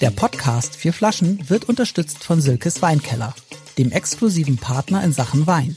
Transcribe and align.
Der 0.00 0.10
Podcast 0.10 0.76
Vier 0.76 0.92
Flaschen 0.92 1.48
wird 1.48 1.68
unterstützt 1.68 2.24
von 2.24 2.40
Silkes 2.40 2.82
Weinkeller, 2.82 3.34
dem 3.78 3.92
exklusiven 3.92 4.56
Partner 4.56 5.04
in 5.04 5.12
Sachen 5.12 5.46
Wein. 5.46 5.76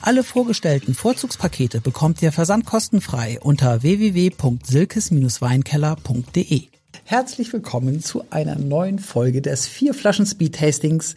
Alle 0.00 0.24
vorgestellten 0.24 0.94
Vorzugspakete 0.94 1.80
bekommt 1.80 2.20
ihr 2.20 2.32
versandkostenfrei 2.32 3.38
unter 3.40 3.82
www.silkes-weinkeller.de. 3.82 6.62
Herzlich 7.04 7.52
willkommen 7.52 8.02
zu 8.02 8.24
einer 8.30 8.58
neuen 8.58 8.98
Folge 8.98 9.40
des 9.40 9.66
Vier 9.66 9.94
Flaschen 9.94 10.26
Speed 10.26 10.56
Tastings 10.56 11.14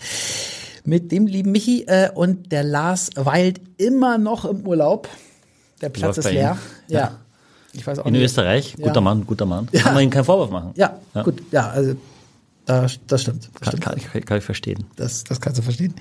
mit 0.86 1.12
dem 1.12 1.28
lieben 1.28 1.52
Michi 1.52 1.84
äh, 1.88 2.10
und 2.14 2.52
der 2.52 2.64
Lars 2.64 3.10
weilt 3.16 3.60
immer 3.78 4.18
noch 4.18 4.46
im 4.46 4.66
Urlaub. 4.66 5.10
Der 5.82 5.90
Platz 5.90 6.18
Läuft 6.18 6.28
ist 6.28 6.34
leer. 6.34 6.58
Ja. 6.88 7.00
Ja. 7.00 7.20
Ich 7.78 7.88
weiß 7.88 8.00
auch 8.00 8.06
In 8.06 8.14
nicht. 8.14 8.24
Österreich, 8.24 8.76
Ja. 8.78 8.88
guter 8.88 9.02
Mann, 9.02 9.26
guter 9.26 9.46
Mann. 9.46 9.68
Ja. 9.72 9.84
Kann 9.84 9.94
man 9.94 10.04
ihm 10.04 10.10
keinen 10.10 10.26
Vorwurf 10.26 10.50
machen. 10.50 10.72
Ja, 10.76 11.00
Ja. 11.16 11.24
gut. 11.24 11.42
Ja, 11.52 11.70
also 11.70 11.96
da, 12.66 12.88
das 13.08 13.22
stimmt. 13.22 13.44
Das 13.54 13.62
Kann, 13.62 13.68
stimmt. 13.70 13.84
kann, 13.84 13.98
ich, 14.20 14.26
kann 14.26 14.38
ich 14.40 14.44
verstehen. 14.44 14.84
Das, 14.98 15.24
das 15.24 15.40
kannst 15.40 15.58
du 15.60 15.64
verstehen. 15.64 15.94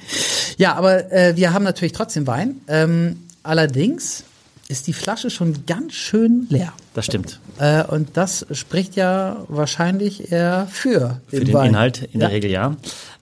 Ja, 0.56 0.74
aber 0.74 1.12
äh, 1.12 1.36
wir 1.36 1.52
haben 1.52 1.62
natürlich 1.64 1.92
trotzdem 1.92 2.26
Wein. 2.26 2.56
Ähm, 2.66 3.22
allerdings 3.44 4.24
ist 4.68 4.88
die 4.88 4.92
Flasche 4.92 5.30
schon 5.30 5.64
ganz 5.66 5.92
schön 5.92 6.46
leer. 6.50 6.72
Das 6.94 7.04
stimmt. 7.06 7.38
Äh, 7.58 7.84
und 7.84 8.16
das 8.16 8.46
spricht 8.50 8.96
ja 8.96 9.44
wahrscheinlich 9.48 10.32
eher 10.32 10.66
für 10.72 11.20
den, 11.30 11.38
Für 11.38 11.44
den 11.44 11.54
Wein. 11.54 11.68
Inhalt 11.70 12.02
in 12.12 12.20
ja. 12.20 12.26
der 12.26 12.34
Regel 12.34 12.50
ja. 12.50 12.76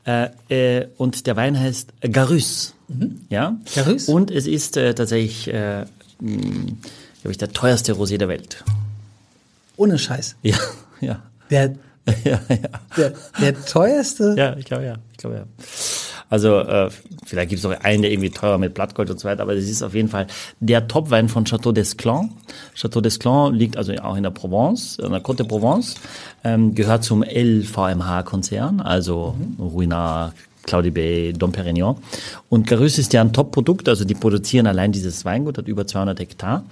Äh, 0.07 0.29
äh, 0.81 0.87
und 0.97 1.27
der 1.27 1.37
Wein 1.37 1.59
heißt 1.61 1.93
Garus. 2.13 2.73
Ja. 3.29 3.51
Mhm. 3.51 3.57
Garus? 3.75 4.09
Und 4.09 4.31
es 4.31 4.47
ist 4.47 4.79
äh, 4.79 4.95
tatsächlich, 4.95 5.49
äh, 5.53 5.85
glaube 7.25 7.33
ich, 7.33 7.39
der 7.39 7.55
teuerste 7.55 7.95
Rosé 7.95 8.19
der 8.19 8.29
Welt. 8.29 8.63
Ohne 9.79 9.99
Scheiß. 9.99 10.37
Ja, 10.43 10.59
ja. 11.01 11.23
Der, 11.49 11.75
ja, 12.25 12.39
ja. 12.51 12.69
der, 12.99 13.13
der 13.41 13.65
teuerste. 13.65 14.35
Ja, 14.37 14.55
ich 14.59 14.67
glaube 14.67 14.85
ja. 14.85 14.97
Ich 15.13 15.17
glaube 15.17 15.37
ja. 15.37 15.45
Also 16.29 16.59
äh, 16.59 16.91
vielleicht 17.25 17.49
gibt 17.49 17.61
es 17.61 17.65
noch 17.65 17.81
einen, 17.81 18.03
der 18.03 18.13
irgendwie 18.13 18.29
teurer 18.29 18.59
mit 18.59 18.75
Blattgold 18.75 19.09
und 19.09 19.19
so 19.19 19.27
weiter, 19.27 19.41
aber 19.41 19.55
das 19.55 19.65
ist 19.65 19.83
auf 19.83 19.95
jeden 19.95 20.11
Fall 20.11 20.27
der 20.61 20.87
Topwein 20.87 21.31
von 21.31 21.47
Chateau 21.47 21.71
d'Esclans. 21.71 22.29
Chateau 22.75 23.01
d'Esclans 23.01 23.53
liegt 23.53 23.79
also 23.79 23.95
auch 23.95 24.17
in 24.17 24.23
der 24.23 24.31
Provence, 24.31 24.99
in 24.99 25.11
der 25.11 25.23
Côte 25.23 25.37
de 25.37 25.47
Provence, 25.47 25.95
ähm, 26.45 26.75
gehört 26.75 27.05
zum 27.05 27.23
LVMH-Konzern, 27.23 28.81
also 28.83 29.35
Ruinart, 29.59 30.35
Claudie 30.35 30.54
Bay, 30.91 31.33
Dom 31.33 31.53
Perignon. 31.53 31.97
Und 32.49 32.67
Garus 32.67 32.99
ist 32.99 33.13
ja 33.13 33.21
ein 33.21 33.33
Top-Produkt, 33.33 33.89
also 33.89 34.05
die 34.05 34.15
produzieren 34.15 34.67
allein 34.67 34.93
dieses 34.93 35.25
Weingut, 35.25 35.59
hat 35.59 35.69
über 35.69 35.87
200 35.87 36.19
Hektar 36.21 36.65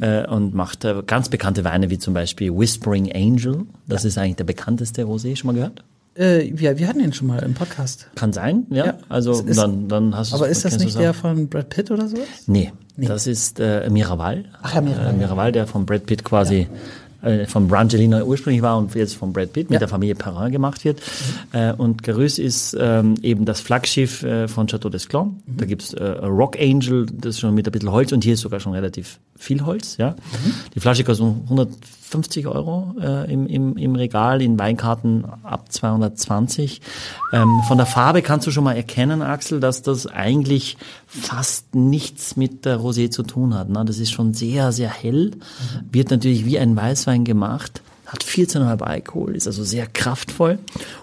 äh, 0.00 0.26
und 0.26 0.54
macht 0.54 0.84
äh, 0.84 1.02
ganz 1.06 1.28
bekannte 1.28 1.64
Weine 1.64 1.90
wie 1.90 1.98
zum 1.98 2.14
Beispiel 2.14 2.52
Whispering 2.56 3.10
Angel. 3.14 3.62
Das 3.86 4.04
ist 4.04 4.18
eigentlich 4.18 4.36
der 4.36 4.44
bekannteste 4.44 5.02
Rosé, 5.04 5.36
schon 5.36 5.48
mal 5.48 5.54
gehört? 5.54 5.82
Äh, 6.14 6.50
wir, 6.52 6.78
wir 6.78 6.88
hatten 6.88 7.00
ihn 7.00 7.12
schon 7.12 7.28
mal 7.28 7.38
im 7.44 7.54
Podcast. 7.54 8.08
Kann 8.16 8.32
sein, 8.32 8.66
ja. 8.70 8.86
Ja. 8.86 8.94
Also 9.08 9.40
ist- 9.42 9.56
dann, 9.56 9.88
dann 9.88 10.16
hast 10.16 10.32
du 10.32 10.36
Aber 10.36 10.48
ist 10.48 10.64
das 10.64 10.78
nicht 10.78 10.98
der 10.98 11.14
von 11.14 11.48
Brad 11.48 11.68
Pitt 11.68 11.90
oder 11.90 12.08
so? 12.08 12.16
Nee, 12.46 12.72
das 12.96 13.26
ist 13.28 13.60
äh, 13.60 13.88
Miraval. 13.88 14.46
Ach 14.60 14.74
ja, 14.74 14.80
Miraval, 14.80 15.10
Äh, 15.10 15.12
Miraval, 15.16 15.52
der 15.52 15.66
von 15.68 15.86
Brad 15.86 16.06
Pitt 16.06 16.24
quasi 16.24 16.66
äh, 17.22 17.46
von 17.46 17.68
Brangelina 17.68 18.22
ursprünglich 18.22 18.62
war 18.62 18.78
und 18.78 18.94
jetzt 18.94 19.14
von 19.14 19.32
Brad 19.32 19.52
Pitt 19.52 19.70
mit 19.70 19.74
ja. 19.74 19.78
der 19.78 19.88
Familie 19.88 20.14
Perrin 20.14 20.52
gemacht 20.52 20.84
wird. 20.84 21.00
Mhm. 21.52 21.58
Äh, 21.58 21.72
und 21.72 22.02
Carus 22.02 22.38
ist 22.38 22.76
ähm, 22.78 23.14
eben 23.22 23.44
das 23.44 23.60
Flaggschiff 23.60 24.22
äh, 24.22 24.48
von 24.48 24.66
Chateau 24.66 24.88
des 24.88 25.08
Clans. 25.08 25.32
Mhm. 25.46 25.56
Da 25.56 25.66
gibt's 25.66 25.94
äh, 25.94 26.04
Rock 26.04 26.58
Angel, 26.58 27.06
das 27.06 27.36
ist 27.36 27.40
schon 27.40 27.54
mit 27.54 27.66
ein 27.66 27.72
bisschen 27.72 27.92
Holz 27.92 28.12
und 28.12 28.24
hier 28.24 28.34
ist 28.34 28.40
sogar 28.40 28.60
schon 28.60 28.72
relativ 28.72 29.18
viel 29.36 29.64
Holz. 29.64 29.96
Ja? 29.96 30.10
Mhm. 30.10 30.54
Die 30.74 30.80
Flasche 30.80 31.04
kostet 31.04 31.26
100 31.44 31.70
50 32.08 32.46
Euro 32.46 32.94
äh, 33.00 33.32
im, 33.32 33.46
im, 33.46 33.76
im 33.76 33.94
Regal, 33.94 34.42
in 34.42 34.58
Weinkarten 34.58 35.24
ab 35.42 35.70
220. 35.70 36.80
Ähm, 37.32 37.60
von 37.68 37.76
der 37.76 37.86
Farbe 37.86 38.22
kannst 38.22 38.46
du 38.46 38.50
schon 38.50 38.64
mal 38.64 38.76
erkennen, 38.76 39.22
Axel, 39.22 39.60
dass 39.60 39.82
das 39.82 40.06
eigentlich 40.06 40.76
fast 41.06 41.74
nichts 41.74 42.36
mit 42.36 42.64
der 42.64 42.78
Rosé 42.78 43.10
zu 43.10 43.22
tun 43.22 43.54
hat. 43.54 43.68
Ne? 43.68 43.84
Das 43.84 43.98
ist 43.98 44.10
schon 44.10 44.34
sehr, 44.34 44.72
sehr 44.72 44.90
hell, 44.90 45.32
mhm. 45.32 45.88
wird 45.90 46.10
natürlich 46.10 46.44
wie 46.44 46.58
ein 46.58 46.76
Weißwein 46.76 47.24
gemacht 47.24 47.82
hat 48.08 48.24
14,5 48.24 48.80
Alkohol, 48.80 49.36
ist 49.36 49.46
also 49.46 49.62
sehr 49.64 49.86
kraftvoll. 49.86 50.58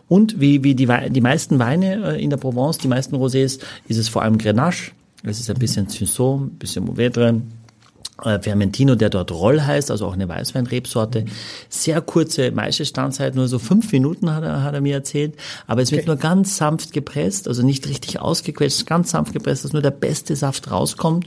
Und 0.08 0.40
wie, 0.42 0.64
wie 0.64 0.74
die, 0.74 0.90
die 1.10 1.22
meisten 1.22 1.60
Weine 1.60 2.16
äh, 2.16 2.24
in 2.24 2.32
der 2.32 2.38
Provence, 2.38 2.80
die 2.80 2.88
meisten 2.88 3.16
Rosés, 3.16 3.60
ist 3.88 3.98
es 3.98 4.10
vor 4.10 4.24
allem 4.24 4.40
Grenache. 4.40 4.92
Es 5.24 5.40
ist 5.40 5.50
ein 5.50 5.60
bisschen 5.60 5.88
Cinsault, 5.88 6.42
ein 6.42 6.50
bisschen 6.58 6.96
drin 7.12 7.44
äh, 8.24 8.40
Fermentino, 8.40 8.96
der 8.96 9.10
dort 9.10 9.32
Roll 9.32 9.62
heißt, 9.62 9.92
also 9.92 10.08
auch 10.08 10.14
eine 10.14 10.30
Weißweinrebsorte. 10.30 11.26
Sehr 11.70 12.02
kurze 12.02 12.52
Maischestandzeit, 12.52 13.36
nur 13.36 13.48
so 13.48 13.60
fünf 13.60 13.92
Minuten 13.92 14.34
hat 14.34 14.44
er, 14.44 14.64
hat 14.64 14.74
er 14.74 14.82
mir 14.82 14.96
erzählt. 14.96 15.36
Aber 15.68 15.82
es 15.82 15.92
wird 15.92 16.08
nur 16.08 16.16
ganz 16.16 16.58
sanft 16.58 16.94
gepresst, 16.94 17.48
also 17.48 17.64
nicht 17.64 17.88
richtig 17.88 18.20
ausgequetscht, 18.20 18.86
ganz 18.86 19.12
sanft 19.12 19.34
gepresst, 19.34 19.66
dass 19.66 19.74
nur 19.74 19.82
der 19.82 19.92
beste 19.92 20.36
Saft 20.36 20.72
rauskommt. 20.72 21.26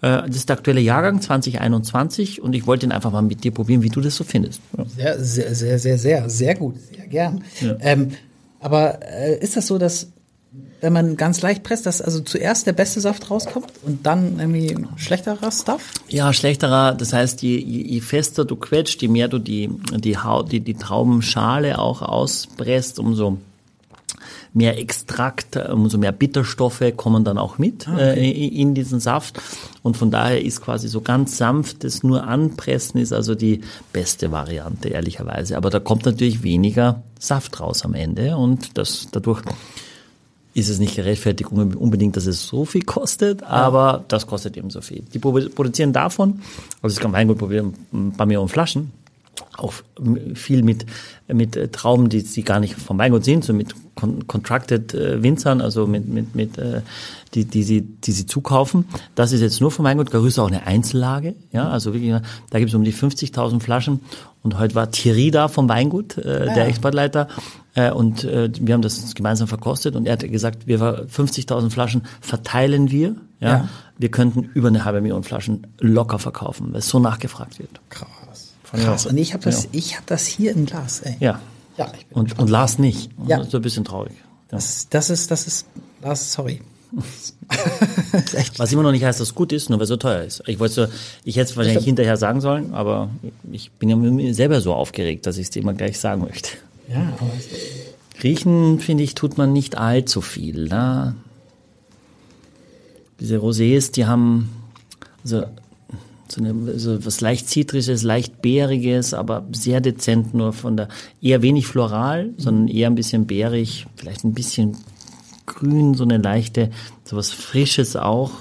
Äh, 0.00 0.22
Das 0.26 0.36
ist 0.36 0.48
der 0.48 0.56
aktuelle 0.56 0.80
Jahrgang 0.80 1.20
2021 1.20 2.40
und 2.42 2.54
ich 2.54 2.66
wollte 2.66 2.86
ihn 2.86 2.92
einfach 2.92 3.12
mal 3.12 3.22
mit 3.22 3.44
dir 3.44 3.52
probieren, 3.52 3.82
wie 3.82 3.90
du 3.90 4.00
das 4.00 4.16
so 4.16 4.24
findest. 4.24 4.60
Ja. 4.76 4.84
Sehr, 4.86 5.24
sehr, 5.24 5.54
sehr, 5.54 5.78
sehr, 5.78 5.98
sehr, 5.98 6.30
sehr 6.30 6.54
gut. 6.54 6.76
Sehr 6.94 7.06
gern. 7.06 7.44
Ähm, 7.80 8.08
aber 8.60 9.00
äh, 9.02 9.38
ist 9.38 9.56
das 9.56 9.66
so, 9.66 9.76
dass 9.78 10.08
wenn 10.82 10.92
man 10.92 11.16
ganz 11.16 11.40
leicht 11.42 11.62
presst, 11.62 11.86
dass 11.86 12.02
also 12.02 12.20
zuerst 12.20 12.66
der 12.66 12.72
beste 12.72 13.00
Saft 13.00 13.30
rauskommt 13.30 13.72
und 13.86 14.04
dann 14.04 14.40
irgendwie 14.40 14.76
schlechterer 14.96 15.52
Stuff? 15.52 15.92
Ja, 16.08 16.32
schlechterer, 16.32 16.94
das 16.94 17.12
heißt, 17.12 17.40
je, 17.42 17.56
je, 17.56 17.82
je 17.82 18.00
fester 18.00 18.44
du 18.44 18.56
quetscht, 18.56 19.00
je 19.00 19.08
mehr 19.08 19.28
du 19.28 19.38
die, 19.38 19.70
die 19.96 20.18
Haut, 20.18 20.50
die, 20.50 20.58
die 20.58 20.74
Traubenschale 20.74 21.78
auch 21.78 22.02
auspresst, 22.02 22.98
umso 22.98 23.38
mehr 24.54 24.76
Extrakt, 24.76 25.56
umso 25.56 25.98
mehr 25.98 26.10
Bitterstoffe 26.10 26.82
kommen 26.96 27.22
dann 27.22 27.38
auch 27.38 27.58
mit 27.58 27.86
äh, 27.86 28.14
in, 28.14 28.52
in 28.52 28.74
diesen 28.74 28.98
Saft. 28.98 29.40
Und 29.84 29.96
von 29.96 30.10
daher 30.10 30.42
ist 30.42 30.60
quasi 30.60 30.88
so 30.88 31.00
ganz 31.00 31.38
sanftes 31.38 32.02
nur 32.02 32.24
Anpressen 32.24 33.00
ist 33.00 33.12
also 33.12 33.36
die 33.36 33.60
beste 33.92 34.32
Variante, 34.32 34.88
ehrlicherweise. 34.88 35.56
Aber 35.56 35.70
da 35.70 35.78
kommt 35.78 36.04
natürlich 36.06 36.42
weniger 36.42 37.02
Saft 37.20 37.60
raus 37.60 37.84
am 37.84 37.94
Ende 37.94 38.36
und 38.36 38.76
das 38.76 39.06
dadurch 39.12 39.42
ist 40.54 40.68
es 40.68 40.78
nicht 40.78 40.96
gerechtfertigt 40.96 41.50
un- 41.50 41.74
unbedingt, 41.74 42.16
dass 42.16 42.26
es 42.26 42.46
so 42.46 42.64
viel 42.64 42.82
kostet, 42.82 43.42
aber 43.42 44.04
das 44.08 44.26
kostet 44.26 44.56
eben 44.56 44.70
so 44.70 44.80
viel. 44.80 45.02
Die 45.14 45.18
produ- 45.18 45.48
produzieren 45.48 45.92
davon, 45.92 46.40
also 46.82 46.94
es 46.94 47.00
kann 47.00 47.12
Weingut 47.12 47.38
probieren, 47.38 47.74
ein 47.92 48.12
paar 48.12 48.26
Millionen 48.26 48.48
Flaschen, 48.48 48.90
auch 49.56 49.72
viel 50.34 50.62
mit, 50.62 50.84
mit 51.28 51.56
äh, 51.56 51.68
Trauben, 51.68 52.08
die, 52.08 52.22
die 52.22 52.42
gar 52.42 52.60
nicht 52.60 52.74
vom 52.74 52.98
Weingut 52.98 53.24
sind, 53.24 53.44
so 53.44 53.52
mit 53.52 53.74
con 53.94 54.26
contracted 54.26 54.94
äh, 54.94 55.22
Winzern, 55.22 55.60
also 55.60 55.86
mit, 55.86 56.06
mit, 56.08 56.34
mit 56.34 56.58
äh, 56.58 56.80
die, 57.34 57.44
die, 57.44 57.62
sie, 57.62 57.82
die 57.82 58.12
sie 58.12 58.26
zukaufen. 58.26 58.86
Das 59.14 59.32
ist 59.32 59.40
jetzt 59.40 59.60
nur 59.60 59.70
vom 59.70 59.84
Weingut. 59.84 60.10
Garus 60.10 60.28
ist 60.28 60.38
auch 60.38 60.48
eine 60.48 60.66
Einzellage, 60.66 61.34
ja, 61.50 61.68
also 61.68 61.92
wirklich, 61.94 62.14
da 62.50 62.58
gibt 62.58 62.70
es 62.70 62.74
um 62.74 62.84
die 62.84 62.92
50.000 62.94 63.60
Flaschen 63.60 64.00
und 64.42 64.58
heute 64.58 64.74
war 64.74 64.90
Thierry 64.90 65.30
da 65.30 65.48
vom 65.48 65.68
Weingut, 65.68 66.18
äh, 66.18 66.46
der 66.54 66.66
Exportleiter, 66.68 67.28
und 67.92 68.24
äh, 68.24 68.50
wir 68.60 68.74
haben 68.74 68.82
das 68.82 69.14
gemeinsam 69.14 69.48
verkostet 69.48 69.96
und 69.96 70.06
er 70.06 70.12
hat 70.14 70.20
gesagt, 70.30 70.66
wir 70.66 70.78
ver- 70.78 71.06
50.000 71.06 71.70
Flaschen 71.70 72.02
verteilen 72.20 72.90
wir, 72.90 73.16
ja? 73.40 73.48
Ja. 73.48 73.68
wir 73.98 74.10
könnten 74.10 74.50
über 74.54 74.68
eine 74.68 74.84
halbe 74.84 75.00
Million 75.00 75.24
Flaschen 75.24 75.66
locker 75.80 76.18
verkaufen, 76.18 76.68
weil 76.72 76.80
es 76.80 76.88
so 76.88 76.98
nachgefragt 76.98 77.58
wird. 77.58 77.80
Krass. 77.88 78.52
Krass. 78.72 79.06
Und 79.06 79.16
ich 79.18 79.32
habe 79.34 79.44
das, 79.44 79.64
Ja. 79.64 79.68
ich 79.72 79.94
habe 79.96 80.04
das 80.06 80.26
hier 80.26 80.52
im 80.52 80.66
Glas. 80.66 81.00
Ey. 81.00 81.16
Ja. 81.20 81.40
Ja, 81.78 81.90
ich 81.98 82.06
bin 82.06 82.18
Und, 82.18 82.38
und 82.38 82.50
Lars 82.50 82.78
nicht. 82.78 83.10
Und 83.16 83.28
Ja. 83.28 83.38
Das 83.38 83.46
ist 83.46 83.52
so 83.52 83.58
ein 83.58 83.62
bisschen 83.62 83.84
traurig. 83.84 84.12
Ja. 84.12 84.24
Das, 84.48 84.88
das 84.90 85.08
ist, 85.10 85.30
das 85.30 85.46
ist, 85.46 85.66
das, 86.02 86.32
sorry. 86.32 86.60
Was 88.58 88.72
immer 88.72 88.82
noch 88.82 88.92
nicht 88.92 89.04
heißt, 89.04 89.18
dass 89.20 89.28
es 89.28 89.34
gut 89.34 89.52
ist, 89.52 89.70
nur 89.70 89.78
weil 89.78 89.84
es 89.84 89.88
so 89.88 89.96
teuer 89.96 90.22
ist. 90.22 90.42
Ich 90.46 90.58
wollte, 90.58 90.74
so- 90.74 90.86
ich 91.24 91.36
hätte 91.36 91.50
es 91.50 91.56
wahrscheinlich 91.56 91.84
hinterher 91.84 92.16
sagen 92.16 92.40
sollen, 92.40 92.74
aber 92.74 93.08
ich 93.50 93.70
bin 93.72 93.88
ja 93.88 93.96
mit 93.96 94.12
mir 94.12 94.34
selber 94.34 94.60
so 94.60 94.74
aufgeregt, 94.74 95.26
dass 95.26 95.36
ich 95.38 95.44
es 95.44 95.50
dir 95.50 95.62
immer 95.62 95.72
gleich 95.74 95.98
sagen 95.98 96.22
möchte. 96.22 96.50
Ja, 96.88 97.00
aber 97.18 97.30
Riechen, 98.22 98.80
finde 98.80 99.04
ich, 99.04 99.14
tut 99.14 99.38
man 99.38 99.52
nicht 99.52 99.78
allzu 99.78 100.20
viel. 100.20 100.68
Ne? 100.68 101.14
Diese 103.20 103.38
Rosés, 103.38 103.92
die 103.92 104.06
haben 104.06 104.50
so, 105.24 105.44
so, 106.28 106.42
eine, 106.42 106.78
so 106.78 107.04
was 107.04 107.20
leicht 107.20 107.48
Zitrisches, 107.48 108.02
leicht 108.02 108.42
Beeriges, 108.42 109.14
aber 109.14 109.46
sehr 109.52 109.80
dezent 109.80 110.34
nur 110.34 110.52
von 110.52 110.76
der, 110.76 110.88
eher 111.20 111.42
wenig 111.42 111.66
floral, 111.66 112.30
sondern 112.36 112.68
eher 112.68 112.88
ein 112.88 112.94
bisschen 112.94 113.26
beerig, 113.26 113.86
vielleicht 113.96 114.24
ein 114.24 114.34
bisschen 114.34 114.76
grün, 115.46 115.94
so 115.94 116.04
eine 116.04 116.18
leichte, 116.18 116.70
so 117.04 117.16
was 117.16 117.30
Frisches 117.30 117.96
auch. 117.96 118.32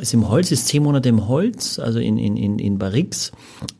Ist 0.00 0.12
im 0.12 0.28
Holz, 0.28 0.50
ist 0.50 0.66
zehn 0.66 0.82
Monate 0.82 1.08
im 1.08 1.28
Holz, 1.28 1.78
also 1.78 2.00
in, 2.00 2.18
in, 2.18 2.36
in, 2.36 2.58
in 2.58 2.78
Barriques, 2.78 3.30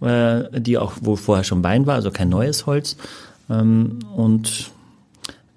äh, 0.00 0.60
die 0.60 0.78
auch, 0.78 0.92
wo 1.00 1.16
vorher 1.16 1.42
schon 1.44 1.64
Wein 1.64 1.86
war, 1.86 1.96
also 1.96 2.10
kein 2.12 2.28
neues 2.28 2.66
Holz. 2.66 2.96
Ähm, 3.50 3.98
und 4.14 4.70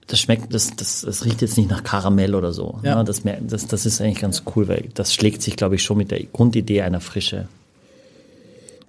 das 0.08 0.20
schmeckt, 0.20 0.54
das, 0.54 0.76
das, 0.76 1.02
das 1.02 1.26
riecht 1.26 1.42
jetzt 1.42 1.58
nicht 1.58 1.70
nach 1.70 1.84
Karamell 1.84 2.34
oder 2.34 2.54
so. 2.54 2.80
Ja. 2.82 2.96
Ne? 2.96 3.04
Das, 3.04 3.22
das, 3.42 3.68
das 3.68 3.86
ist 3.86 4.02
eigentlich 4.02 4.22
ganz 4.22 4.44
cool, 4.56 4.68
weil 4.68 4.90
das 4.94 5.14
schlägt 5.14 5.42
sich, 5.42 5.58
glaube 5.58 5.76
ich, 5.76 5.84
schon 5.84 5.98
mit 5.98 6.12
der 6.12 6.24
Grundidee 6.24 6.82
einer 6.82 7.02
Frische. 7.02 7.48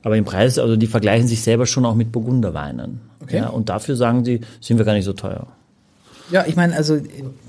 Aber 0.03 0.17
im 0.17 0.25
Preis, 0.25 0.59
also 0.59 0.77
die 0.77 0.87
vergleichen 0.87 1.27
sich 1.27 1.43
selber 1.43 1.67
schon 1.67 1.85
auch 1.85 1.97
mit 1.97 2.13
Burgunderweinen. 2.13 3.01
Okay. 3.21 3.39
Ja, 3.39 3.49
und 3.49 3.69
dafür 3.69 3.97
sagen 3.97 4.25
sie, 4.25 4.41
sind 4.61 4.79
wir 4.79 4.85
gar 4.85 4.95
nicht 4.95 5.05
so 5.05 5.13
teuer. 5.13 5.49
Ja, 6.31 6.45
ich 6.47 6.57
meine, 6.57 6.77
also 6.77 6.99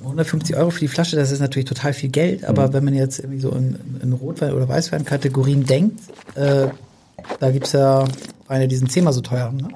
150 0.04 0.56
Euro 0.56 0.70
für 0.70 0.80
die 0.80 0.88
Flasche, 0.88 1.16
das 1.18 1.32
ist 1.32 1.40
natürlich 1.42 1.68
total 1.68 1.94
viel 1.94 2.10
Geld, 2.10 2.46
aber 2.46 2.68
Mhm. 2.70 2.74
wenn 2.74 2.84
man 2.86 2.94
jetzt 2.94 3.20
irgendwie 3.20 3.40
so 3.42 3.50
in, 3.52 3.78
in 4.02 4.14
Rotwein- 4.14 4.54
oder 4.54 4.68
Weißwein-Kategorien 4.70 5.66
denkt, 5.66 6.00
äh, 6.36 6.68
da 7.40 7.52
gibt's 7.52 7.74
ja 7.74 8.06
Weine, 8.48 8.68
die 8.68 8.78
sind 8.78 8.92
zehnmal 8.92 9.14
so 9.14 9.22
teuer. 9.22 9.52
Ne? 9.52 9.68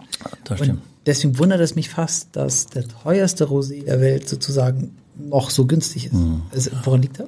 Das 0.45 0.59
Und 0.61 0.65
stimmt. 0.65 0.81
deswegen 1.05 1.37
wundert 1.37 1.59
es 1.59 1.75
mich 1.75 1.89
fast, 1.89 2.29
dass 2.35 2.65
der 2.67 2.87
teuerste 2.87 3.45
Rosé 3.45 3.83
der 3.85 3.99
Welt 4.01 4.27
sozusagen 4.29 4.95
noch 5.15 5.49
so 5.51 5.65
günstig 5.65 6.05
ist. 6.07 6.13
Mhm. 6.13 6.41
Also, 6.51 6.71
woran 6.83 7.01
liegt 7.01 7.19
das? 7.19 7.27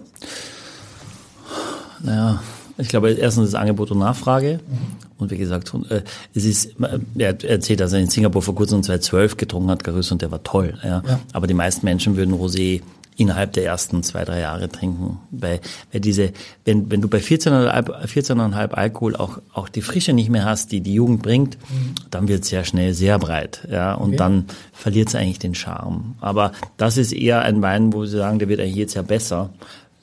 Naja, 2.01 2.41
ich 2.77 2.87
glaube, 2.89 3.11
erstens 3.11 3.49
ist 3.49 3.55
Angebot 3.55 3.91
und 3.91 3.99
Nachfrage. 3.99 4.59
Und 5.17 5.31
wie 5.31 5.37
gesagt, 5.37 5.71
äh, 5.89 6.01
es 6.33 6.43
ist, 6.43 6.75
er 7.17 7.43
erzählt, 7.43 7.79
dass 7.79 7.93
er 7.93 7.99
in 7.99 8.09
Singapur 8.09 8.41
vor 8.41 8.55
kurzem 8.55 8.83
2012 8.83 9.37
getrunken 9.37 9.69
hat, 9.71 9.83
Garus, 9.83 10.11
und 10.11 10.21
der 10.21 10.31
war 10.31 10.43
toll. 10.43 10.77
Ja. 10.83 11.01
Ja. 11.07 11.19
Aber 11.33 11.47
die 11.47 11.53
meisten 11.53 11.85
Menschen 11.85 12.17
würden 12.17 12.33
Rosé 12.35 12.81
innerhalb 13.17 13.53
der 13.53 13.63
ersten 13.63 14.03
zwei, 14.03 14.25
drei 14.25 14.41
Jahre 14.41 14.67
trinken. 14.67 15.19
Weil, 15.31 15.61
weil 15.93 16.01
diese, 16.01 16.33
wenn, 16.65 16.91
wenn 16.91 16.99
du 16.99 17.07
bei 17.07 17.19
14,5 17.19 18.07
14,5 18.07 18.71
Alkohol 18.71 19.15
auch, 19.15 19.39
auch 19.53 19.69
die 19.69 19.81
Frische 19.81 20.11
nicht 20.11 20.29
mehr 20.29 20.43
hast, 20.43 20.73
die 20.73 20.81
die 20.81 20.95
Jugend 20.95 21.23
bringt, 21.23 21.57
dann 22.11 22.27
wird 22.27 22.43
es 22.43 22.49
sehr 22.49 22.65
schnell 22.65 22.93
sehr 22.93 23.17
breit. 23.17 23.65
Ja. 23.71 23.93
Und 23.93 24.09
Okay. 24.09 24.17
dann 24.17 24.45
verliert 24.73 25.07
es 25.07 25.15
eigentlich 25.15 25.39
den 25.39 25.55
Charme. 25.55 26.15
Aber 26.19 26.51
das 26.75 26.97
ist 26.97 27.13
eher 27.13 27.41
ein 27.43 27.61
Wein, 27.61 27.93
wo 27.93 28.05
sie 28.05 28.17
sagen, 28.17 28.37
der 28.39 28.49
wird 28.49 28.59
eigentlich 28.59 28.75
jetzt 28.75 28.95
ja 28.95 29.01
besser. 29.01 29.49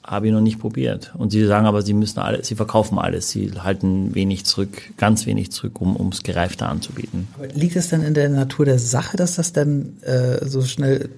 Habe 0.05 0.27
ich 0.27 0.33
noch 0.33 0.41
nicht 0.41 0.59
probiert. 0.59 1.13
Und 1.17 1.31
sie 1.31 1.45
sagen 1.45 1.65
aber, 1.65 1.81
sie 1.81 1.93
müssen 1.93 2.19
alle, 2.19 2.43
sie 2.43 2.55
verkaufen 2.55 2.99
alles. 2.99 3.29
Sie 3.29 3.51
halten 3.57 4.13
wenig 4.13 4.43
zurück, 4.45 4.81
ganz 4.97 5.25
wenig 5.25 5.51
zurück, 5.51 5.79
um 5.79 5.95
ums 5.95 6.23
Gereifte 6.23 6.65
anzubieten. 6.65 7.29
Aber 7.37 7.47
liegt 7.47 7.77
es 7.77 7.87
dann 7.89 8.03
in 8.03 8.13
der 8.13 8.27
Natur 8.27 8.65
der 8.65 8.79
Sache, 8.79 9.15
dass 9.15 9.35
das 9.35 9.53
dann 9.53 10.01
äh, 10.01 10.45
so 10.45 10.61
schnell 10.63 11.09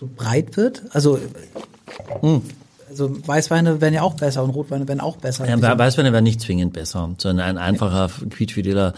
so 0.00 0.08
breit 0.16 0.56
wird? 0.56 0.82
Also, 0.90 1.20
also 2.88 3.16
Weißweine 3.26 3.80
werden 3.80 3.94
ja 3.94 4.02
auch 4.02 4.14
besser 4.14 4.42
und 4.42 4.50
Rotweine 4.50 4.86
werden 4.88 5.00
auch 5.00 5.16
besser. 5.16 5.46
Ja, 5.48 5.54
Hm. 5.54 5.78
Weißweine 5.78 6.12
wäre 6.12 6.22
nicht 6.22 6.40
zwingend 6.40 6.72
besser, 6.72 7.14
sondern 7.18 7.46
ein 7.46 7.58
einfacher 7.58 8.10
quietschfideler 8.30 8.94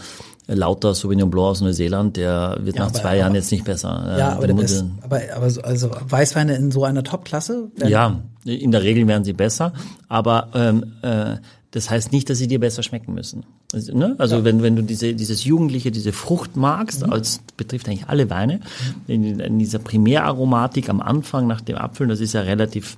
lauter 0.47 0.93
Sauvignon 0.95 1.29
Blanc 1.29 1.47
aus 1.47 1.61
Neuseeland, 1.61 2.15
der 2.17 2.57
wird 2.61 2.75
Ja, 2.77 2.83
nach 2.83 2.89
aber- 2.91 2.99
zwei 2.99 3.17
Jahren 3.17 3.27
aber- 3.29 3.35
jetzt 3.37 3.51
nicht 3.51 3.65
besser. 3.65 4.15
ja, 4.17 4.29
Äh, 4.31 4.35
aber, 4.37 4.47
der 4.47 4.59
ist, 4.59 4.85
aber, 5.01 5.19
aber 5.35 5.49
so, 5.49 5.61
also 5.61 5.91
Weißweine 6.07 6.55
in 6.55 6.71
so 6.71 6.83
einer 6.85 7.03
Top-Klasse? 7.03 7.69
werden- 7.75 7.89
Ja, 7.91 8.21
in 8.45 8.71
der 8.71 8.83
Regel 8.83 9.05
werden 9.07 9.23
sie 9.25 9.33
besser, 9.33 9.73
aber 10.07 10.47
ähm, 10.53 10.93
äh, 11.01 11.35
das 11.71 11.89
heißt 11.89 12.13
nicht, 12.13 12.29
dass 12.29 12.37
sie 12.37 12.47
dir 12.47 12.59
besser 12.61 12.81
schmecken 12.81 13.13
müssen. 13.13 13.43
Also, 13.73 13.95
ne? 13.95 14.15
also 14.19 14.45
wenn, 14.45 14.63
wenn 14.63 14.77
du 14.77 14.83
diese, 14.83 15.13
dieses 15.13 15.43
Jugendliche, 15.43 15.91
diese 15.91 16.13
Frucht 16.13 16.55
magst, 16.55 17.05
Mhm. 17.05 17.11
als 17.11 17.41
betrifft 17.57 17.89
eigentlich 17.89 18.07
alle 18.07 18.29
Weine, 18.29 18.61
in, 19.07 19.39
in 19.41 19.59
dieser 19.59 19.79
Primäraromatik 19.79 20.89
am 20.89 21.01
Anfang 21.01 21.45
nach 21.47 21.59
dem 21.59 21.75
Apfel, 21.77 22.07
das 22.07 22.21
ist 22.21 22.33
ja 22.33 22.41
relativ 22.41 22.97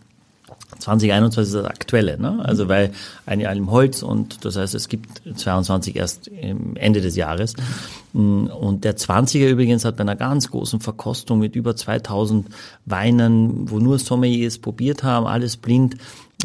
2021 0.80 1.54
ist 1.54 1.62
das 1.64 1.66
aktuelle, 1.70 2.20
ne? 2.20 2.40
Also 2.44 2.66
Mhm. 2.66 2.70
weil 2.70 2.92
ein 3.26 3.40
Jahr 3.40 3.54
im 3.56 3.70
Holz 3.72 4.02
und 4.02 4.46
das 4.46 4.56
heißt, 4.58 4.74
es 4.76 4.88
gibt 4.90 5.22
22 5.36 5.96
erst 5.96 6.28
im 6.28 6.76
Ende 6.76 7.02
des 7.02 7.16
Jahres. 7.16 7.54
Mm, 8.14 8.48
Und 8.48 8.84
der 8.86 8.98
20er 8.98 9.48
übrigens 9.50 9.86
hat 9.86 9.98
bei 9.98 10.02
einer 10.02 10.16
ganz 10.16 10.50
großen 10.50 10.80
Verkostung 10.80 11.40
mit 11.40 11.56
über 11.56 11.76
2000 11.76 12.48
Weinen, 12.86 13.70
wo 13.70 13.80
nur 13.80 14.00
Sommeliers 14.00 14.58
probiert 14.58 15.04
haben, 15.04 15.28
alles 15.28 15.58
blind, 15.58 15.96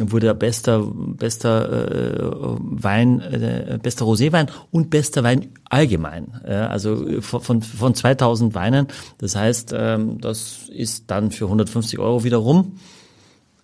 wurde 0.01 0.27
der 0.27 0.35
bester, 0.35 0.81
bester 0.85 1.89
äh, 1.89 2.57
Wein, 2.59 3.21
äh, 3.21 3.79
bester 3.81 4.05
Roséwein 4.05 4.49
und 4.73 4.91
bester 4.91 5.23
Wein 5.23 5.51
allgemein. 5.71 6.27
Ja, 6.49 6.67
also 6.67 7.21
von, 7.21 7.41
von, 7.41 7.63
von 7.63 7.95
2000 7.95 8.55
Weinen. 8.55 8.89
Das 9.19 9.37
heißt, 9.37 9.73
ähm, 9.77 10.21
das 10.21 10.69
ist 10.69 11.05
dann 11.13 11.31
für 11.31 11.45
150 11.45 11.99
Euro 12.01 12.25
wieder 12.25 12.39
rum 12.39 12.73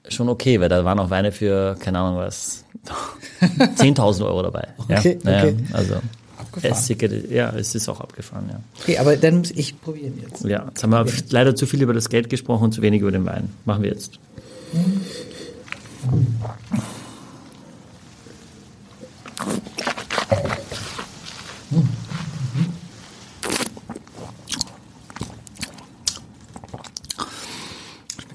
schon 0.08 0.29
okay, 0.29 0.61
weil 0.61 0.69
da 0.69 0.85
waren 0.85 0.99
auch 0.99 1.11
Weine 1.11 1.32
für, 1.32 1.76
keine 1.79 1.99
Ahnung 1.99 2.19
was, 2.19 2.64
10.000 3.41 4.25
Euro 4.25 4.43
dabei. 4.43 4.69
Okay, 4.79 5.19
ja, 5.25 5.38
okay. 5.38 5.56
Ja, 5.70 5.76
also, 5.76 5.97
Abgefahren. 6.41 7.25
Ja, 7.31 7.50
es 7.50 7.75
ist 7.75 7.88
auch 7.88 8.00
abgefahren, 8.00 8.49
ja. 8.50 8.61
Okay, 8.81 8.99
aber 8.99 9.17
dann 9.17 9.38
muss 9.38 9.50
ich 9.50 9.81
probieren 9.81 10.14
jetzt. 10.23 10.44
Ja, 10.44 10.64
jetzt 10.67 10.82
haben 10.82 10.91
wir 10.91 11.06
leider 11.29 11.55
zu 11.55 11.67
viel 11.67 11.82
über 11.82 11.93
das 11.93 12.08
Geld 12.08 12.31
gesprochen 12.31 12.64
und 12.64 12.73
zu 12.73 12.82
wenig 12.82 13.02
über 13.02 13.12
den 13.12 13.26
Wein. 13.26 13.50
Machen 13.67 13.82
wir 13.82 13.91
jetzt. 13.91 14.19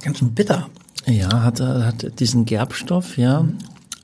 Ganz 0.04 0.20
schön 0.20 0.34
bitter. 0.34 0.70
Ja, 1.06 1.44
hat, 1.44 1.60
hat 1.60 2.20
diesen 2.20 2.46
Gerbstoff, 2.46 3.18
ja. 3.18 3.46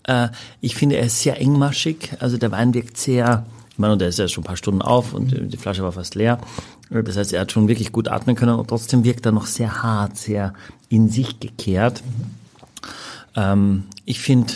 Äh, 0.03 0.30
ich 0.59 0.75
finde, 0.75 0.98
er 0.98 1.06
ist 1.06 1.21
sehr 1.21 1.39
engmaschig. 1.39 2.12
Also 2.19 2.38
der 2.38 2.51
Wein 2.51 2.74
wirkt 2.74 2.98
sehr, 2.98 3.45
ich 3.71 3.80
meine, 3.80 3.98
der 3.98 4.09
ist 4.09 4.19
ja 4.19 4.27
schon 4.27 4.44
ein 4.44 4.48
paar 4.48 4.57
Stunden 4.57 4.81
auf 4.81 5.13
und 5.13 5.31
die 5.31 5.57
Flasche 5.57 5.83
war 5.83 5.92
fast 5.92 6.15
leer. 6.15 6.39
Das 6.89 7.15
heißt, 7.15 7.33
er 7.33 7.42
hat 7.42 7.51
schon 7.51 7.68
wirklich 7.68 7.92
gut 7.92 8.09
atmen 8.09 8.36
können 8.36 8.56
und 8.56 8.68
trotzdem 8.68 9.03
wirkt 9.03 9.25
er 9.25 9.31
noch 9.31 9.45
sehr 9.45 9.81
hart, 9.81 10.18
sehr 10.18 10.53
in 10.89 11.09
sich 11.09 11.39
gekehrt. 11.39 12.03
Ähm, 13.36 13.83
ich 14.06 14.19
finde 14.19 14.54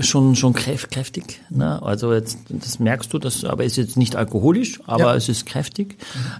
schon 0.00 0.34
schon 0.34 0.52
kräf- 0.52 0.88
kräftig. 0.90 1.40
Ne? 1.48 1.80
Also 1.82 2.12
jetzt, 2.12 2.38
das 2.48 2.80
merkst 2.80 3.12
du, 3.12 3.18
das 3.18 3.44
aber 3.44 3.64
ist 3.64 3.76
jetzt 3.76 3.96
nicht 3.96 4.16
alkoholisch, 4.16 4.80
aber 4.86 5.04
Ja. 5.04 5.14
es 5.14 5.28
ist 5.28 5.46
kräftig. 5.46 5.96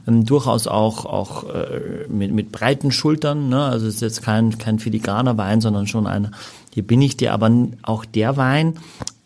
Ähm, 0.08 0.24
durchaus 0.24 0.66
auch 0.66 1.04
auch 1.06 1.44
äh, 1.48 2.06
mit, 2.08 2.32
mit 2.32 2.50
breiten 2.50 2.90
Schultern. 2.90 3.48
Ne? 3.48 3.62
Also 3.64 3.86
es 3.86 3.96
ist 3.96 4.00
jetzt 4.00 4.22
kein 4.22 4.58
kein 4.58 4.78
filigraner 4.80 5.38
Wein, 5.38 5.60
sondern 5.60 5.86
schon 5.86 6.06
einer. 6.08 6.32
Hier 6.72 6.84
bin 6.84 7.00
ich 7.02 7.16
dir, 7.16 7.32
aber 7.32 7.50
auch 7.82 8.04
der 8.04 8.36
Wein 8.36 8.74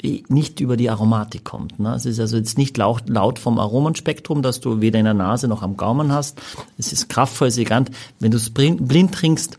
eh, 0.03 0.23
nicht 0.29 0.61
über 0.61 0.77
die 0.77 0.91
Aromatik 0.91 1.45
kommt. 1.45 1.79
Ne? 1.81 1.95
Es 1.95 2.05
ist 2.05 2.21
also 2.21 2.37
jetzt 2.37 2.59
nicht 2.59 2.77
laut, 2.77 3.09
laut 3.09 3.39
vom 3.39 3.59
Aromenspektrum, 3.59 4.43
dass 4.43 4.61
du 4.61 4.83
weder 4.83 4.99
in 4.99 5.07
der 5.07 5.15
Nase 5.15 5.49
noch 5.49 5.63
am 5.63 5.79
Gaumen 5.79 6.13
hast. 6.13 6.43
Es 6.77 6.93
ist 6.93 7.09
kraftvoll, 7.09 7.49
es 7.49 7.55
ist 7.55 7.59
elegant. 7.59 7.91
Wenn 8.21 8.33
du 8.33 8.37
es 8.37 8.51
blind, 8.51 8.87
blind 8.87 9.15
trinkst, 9.15 9.57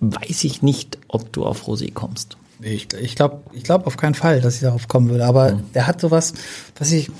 weiß 0.00 0.42
ich 0.42 0.60
nicht, 0.62 0.98
ob 1.06 1.32
du 1.32 1.44
auf 1.46 1.68
Rosé 1.68 1.92
kommst. 1.92 2.36
Ich, 2.60 2.88
ich 2.94 3.14
glaube 3.14 3.42
ich 3.52 3.62
glaub 3.62 3.86
auf 3.86 3.96
keinen 3.96 4.14
Fall, 4.14 4.40
dass 4.40 4.56
ich 4.56 4.62
darauf 4.62 4.88
kommen 4.88 5.08
würde. 5.10 5.24
Aber 5.26 5.52
Mhm. 5.54 5.72
der 5.74 5.86
hat 5.86 6.00
sowas, 6.00 6.34
was 6.78 6.90
ich, 6.92 7.10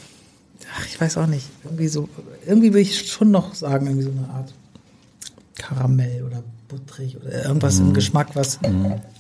ach, 0.76 0.87
ich 0.87 1.00
weiß 1.00 1.17
auch 1.19 1.26
nicht, 1.26 1.46
irgendwie 1.64 1.88
so, 1.88 2.08
irgendwie 2.46 2.73
will 2.75 2.82
ich 2.82 3.08
schon 3.11 3.31
noch 3.31 3.55
sagen, 3.55 3.87
irgendwie 3.87 4.04
so 4.04 4.11
eine 4.11 4.28
Art 4.30 4.52
Karamell 5.57 6.25
oder 6.25 6.42
butterig 6.68 7.16
oder 7.16 7.45
irgendwas 7.45 7.78
im 7.78 7.92
Geschmack, 7.95 8.28
was, 8.35 8.59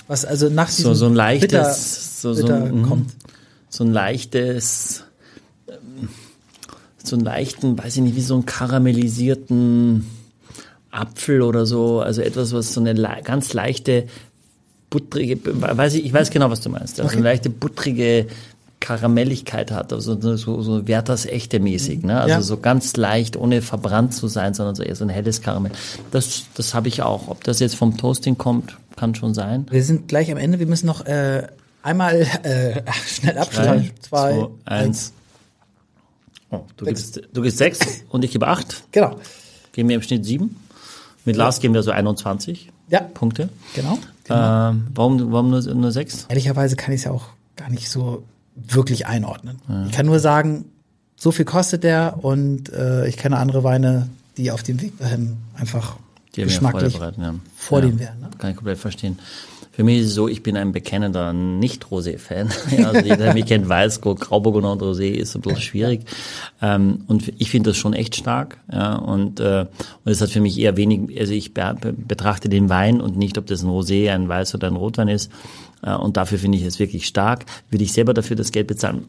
was 0.06 0.24
also 0.24 0.48
nach 0.48 0.68
Mhm. 0.68 0.72
So, 0.72 0.88
diesem 0.90 0.94
so 0.94 1.06
ein 1.06 1.14
leichtes, 1.14 1.48
bitter, 1.50 1.74
so, 1.74 2.34
so, 2.34 2.42
bitter 2.42 2.64
ein, 2.64 2.78
mhm. 2.80 2.82
kommt. 2.88 3.14
so 3.70 3.84
ein 3.84 3.92
leichtes, 3.92 5.04
ähm, 5.68 6.08
so 7.02 7.16
einen 7.16 7.24
leichten, 7.24 7.78
weiß 7.78 7.96
ich 7.96 8.02
nicht, 8.02 8.16
wie 8.16 8.22
so 8.22 8.34
einen 8.34 8.44
karamellisierten 8.46 10.06
Apfel 10.90 11.42
oder 11.42 11.64
so, 11.66 12.00
also 12.00 12.22
etwas, 12.22 12.52
was 12.52 12.72
so 12.74 12.80
eine 12.80 12.94
ganz 13.22 13.52
leichte, 13.52 14.06
buttrige, 14.90 15.38
weiß 15.44 15.94
ich, 15.94 16.06
ich 16.06 16.12
weiß 16.12 16.30
genau, 16.30 16.50
was 16.50 16.60
du 16.60 16.70
meinst, 16.70 17.00
also 17.00 17.12
eine 17.12 17.22
leichte, 17.22 17.50
buttrige 17.50 18.26
Karamelligkeit 18.80 19.70
hat, 19.72 19.92
also 19.92 20.18
so, 20.36 20.62
so, 20.62 20.86
Werthers 20.86 21.26
echte 21.26 21.58
mäßig, 21.58 22.04
ne? 22.04 22.20
Also 22.20 22.34
Ja. 22.34 22.42
so 22.42 22.58
ganz 22.58 22.96
leicht, 22.96 23.36
ohne 23.36 23.60
verbrannt 23.60 24.14
zu 24.14 24.28
sein, 24.28 24.54
sondern 24.54 24.76
so 24.76 24.82
eher 24.84 24.94
so 24.94 25.04
ein 25.04 25.10
helles 25.10 25.42
Karamell. 25.42 25.72
Das, 26.12 26.44
das 26.54 26.74
habe 26.74 26.88
ich 26.88 27.02
auch. 27.02 27.28
Ob 27.28 27.42
das 27.44 27.58
jetzt 27.58 27.74
vom 27.74 27.96
Toasting 27.96 28.38
kommt, 28.38 28.76
kann 28.96 29.14
schon 29.14 29.34
sein. 29.34 29.66
Wir 29.70 29.82
sind 29.82 30.08
gleich 30.08 30.30
am 30.30 30.38
Ende, 30.38 30.58
wir 30.60 30.66
müssen 30.66 30.86
noch 30.86 31.04
äh, 31.06 31.46
einmal 31.82 32.20
äh, 32.44 32.82
schnell 33.06 33.36
abschließen. 33.38 33.90
Zwei, 34.00 34.30
zwei, 34.30 34.48
eins. 34.64 35.12
Oh, 36.50 36.60
du, 36.76 36.86
gibst, 36.86 37.20
du 37.32 37.42
gibst 37.42 37.58
sechs 37.58 38.04
und 38.08 38.24
ich 38.24 38.30
gebe 38.30 38.46
acht. 38.46 38.84
Genau. 38.92 39.16
Geben 39.72 39.88
wir 39.88 39.96
im 39.96 40.02
Schnitt 40.02 40.24
sieben. 40.24 40.56
Mit 41.28 41.36
Lars 41.36 41.60
geben 41.60 41.74
wir 41.74 41.82
so 41.82 41.90
21 41.90 42.70
Ja, 42.88 43.00
Punkte. 43.00 43.50
genau. 43.74 43.98
Ähm, 44.30 44.86
warum, 44.94 45.30
warum 45.32 45.50
nur, 45.50 45.60
nur 45.60 45.92
sechs? 45.92 46.24
Ehrlicherweise 46.30 46.74
kann 46.74 46.92
ich 46.94 47.00
es 47.00 47.04
ja 47.04 47.10
auch 47.12 47.26
gar 47.56 47.68
nicht 47.68 47.90
so 47.90 48.24
wirklich 48.54 49.06
einordnen. 49.06 49.60
Ich 49.86 49.92
kann 49.92 50.06
nur 50.06 50.18
sagen, 50.20 50.64
so 51.16 51.30
viel 51.30 51.44
kostet 51.44 51.84
der 51.84 52.16
und 52.22 52.72
äh, 52.72 53.06
ich 53.08 53.16
kenne 53.18 53.36
andere 53.36 53.62
Weine, 53.62 54.08
die 54.38 54.50
auf 54.50 54.62
dem 54.62 54.80
Weg 54.80 54.98
dahin 54.98 55.36
einfach 55.54 55.96
Die 56.34 56.40
ja 56.40 56.46
geschmacklich 56.46 56.94
bereiten, 56.98 57.22
ja. 57.22 57.34
vor 57.56 57.80
ja. 57.80 57.86
dem 57.86 57.98
wären. 57.98 58.20
Ne? 58.20 58.30
Kann 58.38 58.50
ich 58.50 58.56
komplett 58.56 58.78
verstehen. 58.78 59.18
Für 59.78 59.84
mich 59.84 60.00
ist 60.00 60.06
es 60.06 60.14
so, 60.14 60.26
ich 60.26 60.42
bin 60.42 60.56
ein 60.56 60.72
bekennender 60.72 61.32
Nicht-Rosé-Fan. 61.32 62.48
Ja, 62.76 62.88
also 62.88 63.00
jeder, 63.00 63.16
der 63.16 63.34
mich 63.34 63.46
kennt, 63.46 63.68
weiß, 63.68 64.00
Grauburgunder 64.00 64.72
und 64.72 64.82
Rosé 64.82 65.10
ist 65.10 65.36
ein 65.36 65.40
bisschen 65.40 65.60
schwierig. 65.60 66.00
Ähm, 66.60 67.04
und 67.06 67.32
ich 67.38 67.48
finde 67.48 67.70
das 67.70 67.76
schon 67.76 67.92
echt 67.92 68.16
stark. 68.16 68.58
Ja, 68.72 68.96
und, 68.96 69.38
äh, 69.38 69.66
und 70.04 70.10
es 70.10 70.20
hat 70.20 70.30
für 70.30 70.40
mich 70.40 70.58
eher 70.58 70.76
wenig, 70.76 71.16
also 71.20 71.32
ich 71.32 71.54
be 71.54 71.76
be 71.80 71.92
betrachte 71.92 72.48
den 72.48 72.68
Wein 72.68 73.00
und 73.00 73.16
nicht, 73.16 73.38
ob 73.38 73.46
das 73.46 73.62
ein 73.62 73.70
Rosé, 73.70 74.10
ein 74.10 74.28
Weiß 74.28 74.52
oder 74.56 74.66
ein 74.66 74.74
Rotwein 74.74 75.06
ist. 75.06 75.30
Äh, 75.84 75.94
und 75.94 76.16
dafür 76.16 76.38
finde 76.38 76.58
ich 76.58 76.64
es 76.64 76.80
wirklich 76.80 77.06
stark. 77.06 77.46
Würde 77.70 77.84
ich 77.84 77.92
selber 77.92 78.14
dafür 78.14 78.34
das 78.34 78.50
Geld 78.50 78.66
bezahlen? 78.66 79.04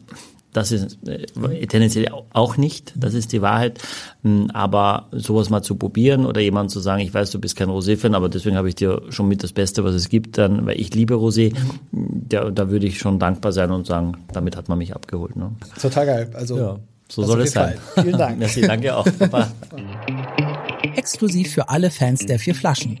Das 0.52 0.72
ist 0.72 0.98
äh, 1.06 1.66
tendenziell 1.66 2.10
auch 2.32 2.56
nicht, 2.56 2.92
das 2.96 3.14
ist 3.14 3.32
die 3.32 3.42
Wahrheit. 3.42 3.80
Hm, 4.22 4.50
aber 4.52 5.08
sowas 5.12 5.50
mal 5.50 5.62
zu 5.62 5.76
probieren 5.76 6.26
oder 6.26 6.40
jemand 6.40 6.70
zu 6.70 6.80
sagen, 6.80 7.02
ich 7.02 7.14
weiß, 7.14 7.30
du 7.30 7.38
bist 7.38 7.56
kein 7.56 7.68
Rosé-Fan, 7.68 8.14
aber 8.14 8.28
deswegen 8.28 8.56
habe 8.56 8.68
ich 8.68 8.74
dir 8.74 9.02
schon 9.10 9.28
mit 9.28 9.42
das 9.42 9.52
Beste, 9.52 9.84
was 9.84 9.94
es 9.94 10.08
gibt, 10.08 10.38
dann, 10.38 10.66
weil 10.66 10.80
ich 10.80 10.94
liebe 10.94 11.14
Rosé, 11.14 11.54
da, 11.92 12.50
da 12.50 12.70
würde 12.70 12.86
ich 12.86 12.98
schon 12.98 13.18
dankbar 13.18 13.52
sein 13.52 13.70
und 13.70 13.86
sagen, 13.86 14.16
damit 14.32 14.56
hat 14.56 14.68
man 14.68 14.78
mich 14.78 14.94
abgeholt. 14.94 15.36
Ne? 15.36 15.52
Total 15.80 16.06
geil. 16.06 16.30
Also 16.34 16.58
ja, 16.58 16.76
so 17.08 17.22
soll 17.22 17.42
es 17.42 17.52
sein. 17.52 17.74
Vielen 17.94 18.18
Dank. 18.18 18.38
Merci, 18.38 18.62
danke 18.62 18.94
auch. 18.94 19.06
Exklusiv 20.96 21.52
für 21.52 21.68
alle 21.68 21.90
Fans 21.90 22.26
der 22.26 22.38
vier 22.38 22.54
Flaschen. 22.54 23.00